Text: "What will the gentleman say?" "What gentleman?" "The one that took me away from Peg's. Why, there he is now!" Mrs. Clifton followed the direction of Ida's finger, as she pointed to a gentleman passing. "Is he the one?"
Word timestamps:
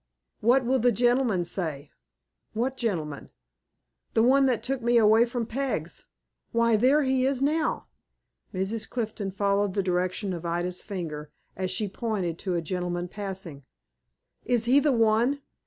"What 0.39 0.65
will 0.65 0.79
the 0.79 0.91
gentleman 0.91 1.45
say?" 1.45 1.91
"What 2.53 2.75
gentleman?" 2.75 3.29
"The 4.15 4.23
one 4.23 4.47
that 4.47 4.63
took 4.63 4.81
me 4.81 4.97
away 4.97 5.27
from 5.27 5.45
Peg's. 5.45 6.05
Why, 6.51 6.75
there 6.75 7.03
he 7.03 7.23
is 7.27 7.39
now!" 7.39 7.85
Mrs. 8.51 8.89
Clifton 8.89 9.29
followed 9.29 9.75
the 9.75 9.83
direction 9.83 10.33
of 10.33 10.43
Ida's 10.43 10.81
finger, 10.81 11.29
as 11.55 11.69
she 11.69 11.87
pointed 11.87 12.39
to 12.39 12.55
a 12.55 12.63
gentleman 12.63 13.09
passing. 13.09 13.63
"Is 14.43 14.65
he 14.65 14.79
the 14.79 14.91
one?" 14.91 15.41